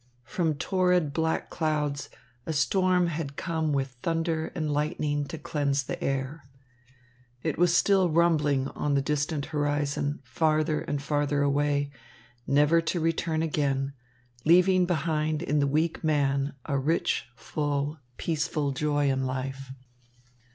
[0.23, 2.09] From torrid black clouds,
[2.47, 6.47] a storm had come with thunder and lightning to cleanse the air.
[7.43, 11.91] It was still rumbling on the distance horizon, farther and farther away,
[12.47, 13.93] never to return again,
[14.43, 19.69] leaving behind in the weak man a rich, full, peaceful joy in life.